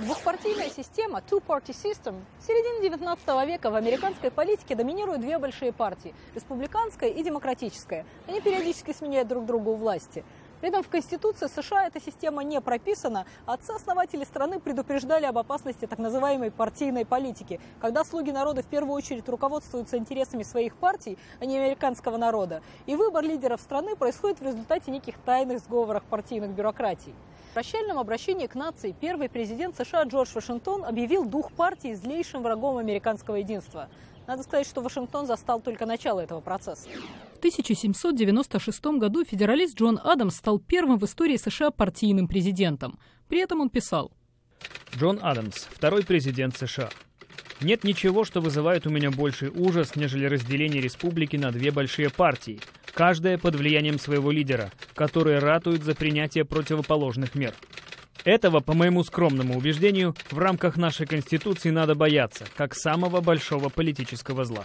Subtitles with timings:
[0.00, 6.12] Двухпартийная система, two-party system, в середине 19 века в американской политике доминируют две большие партии–
[6.34, 8.04] республиканская и демократическая.
[8.26, 10.24] Они периодически сменяют друг друга у власти.
[10.60, 13.24] При этом в Конституции США эта система не прописана.
[13.46, 19.28] Отцы-основатели страны предупреждали об опасности так называемой партийной политики, когда слуги народа в первую очередь
[19.28, 22.62] руководствуются интересами своих партий, а не американского народа.
[22.86, 27.14] И выбор лидеров страны происходит в результате неких тайных сговоров партийных бюрократий.
[27.54, 32.78] В прощальном обращении к нации первый президент США Джордж Вашингтон объявил дух партии злейшим врагом
[32.78, 33.88] американского единства.
[34.26, 36.88] Надо сказать, что Вашингтон застал только начало этого процесса.
[37.34, 42.98] В 1796 году федералист Джон Адамс стал первым в истории США партийным президентом.
[43.28, 44.10] При этом он писал.
[44.96, 46.90] Джон Адамс, второй президент США.
[47.60, 52.60] Нет ничего, что вызывает у меня больший ужас, нежели разделение республики на две большие партии,
[52.92, 57.54] каждая под влиянием своего лидера, которые ратуют за принятие противоположных мер.
[58.24, 64.44] Этого, по моему скромному убеждению, в рамках нашей Конституции надо бояться, как самого большого политического
[64.44, 64.64] зла.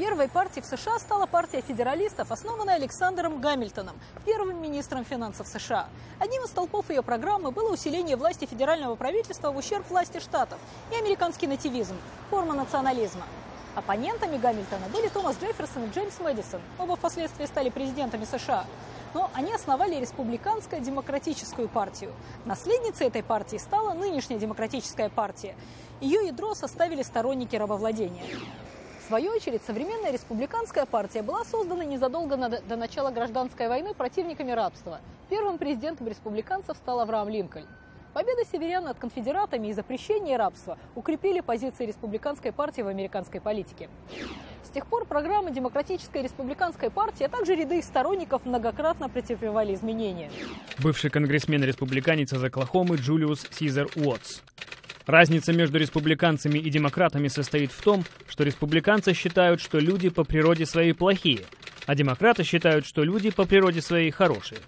[0.00, 5.90] Первой партией в США стала партия федералистов, основанная Александром Гамильтоном, первым министром финансов США.
[6.18, 10.58] Одним из столпов ее программы было усиление власти федерального правительства в ущерб власти штатов
[10.90, 11.96] и американский нативизм,
[12.30, 13.26] форма национализма.
[13.74, 18.64] Оппонентами Гамильтона были Томас Джефферсон и Джеймс Мэдисон, оба впоследствии стали президентами США.
[19.12, 22.14] Но они основали республиканскую демократическую партию.
[22.46, 25.54] Наследницей этой партии стала нынешняя демократическая партия.
[26.00, 28.24] Ее ядро составили сторонники рабовладения.
[29.10, 35.00] Свою очередь, современная республиканская партия была создана незадолго до начала гражданской войны противниками рабства.
[35.28, 37.66] Первым президентом республиканцев стал Авраам Линкольн.
[38.14, 43.88] Победа северян над конфедератами и запрещение рабства укрепили позиции республиканской партии в американской политике.
[44.62, 50.30] С тех пор программы Демократической республиканской партии, а также ряды их сторонников многократно претерпевали изменения.
[50.78, 54.42] Бывший конгрессмен-республиканец из Оклахомы Джулиус Сизер Уотс.
[55.10, 60.66] Разница между республиканцами и демократами состоит в том, что республиканцы считают, что люди по природе
[60.66, 61.40] своей плохие,
[61.86, 64.60] а демократы считают, что люди по природе своей хорошие.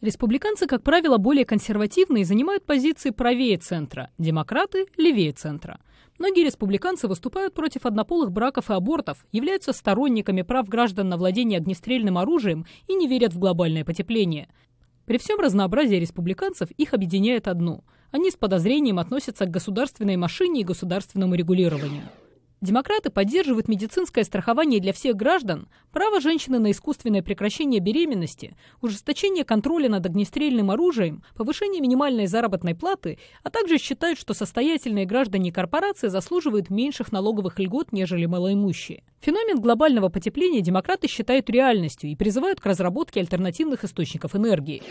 [0.00, 5.78] Республиканцы, как правило, более консервативные и занимают позиции правее центра, демократы– левее центра.
[6.18, 12.18] Многие республиканцы выступают против однополых браков и абортов, являются сторонниками прав граждан на владение огнестрельным
[12.18, 14.48] оружием и не верят в глобальное потепление.
[15.08, 20.64] При всем разнообразии республиканцев их объединяет одно– они с подозрением относятся к государственной машине и
[20.64, 22.04] государственному регулированию.
[22.60, 29.88] Демократы поддерживают медицинское страхование для всех граждан, право женщины на искусственное прекращение беременности, ужесточение контроля
[29.88, 36.08] над огнестрельным оружием, повышение минимальной заработной платы, а также считают, что состоятельные граждане и корпорации
[36.08, 39.04] заслуживают меньших налоговых льгот, нежели малоимущие.
[39.20, 44.82] Феномен глобального потепления демократы считают реальностью и призывают к разработке альтернативных источников энергии.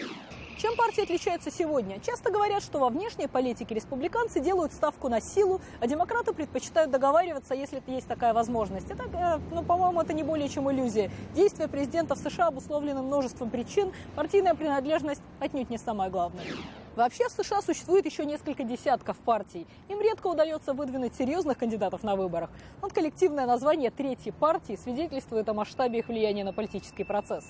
[0.57, 1.99] Чем партии отличаются сегодня?
[1.99, 7.53] Часто говорят, что во внешней политике республиканцы делают ставку на силу, а демократы предпочитают договариваться,
[7.53, 8.89] если есть такая возможность.
[8.89, 11.11] Это, ну, по-моему, это не более чем иллюзия.
[11.35, 13.91] Действия президента в США обусловлены множеством причин.
[14.15, 16.43] Партийная принадлежность отнюдь не самое главное.
[16.95, 19.67] Вообще в США существует еще несколько десятков партий.
[19.89, 22.49] Им редко удается выдвинуть серьезных кандидатов на выборах.
[22.81, 27.45] Вот коллективное название третьей партии свидетельствует о масштабе их влияния на политический процесс.